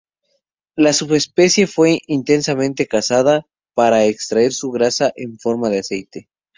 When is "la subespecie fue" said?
0.75-1.99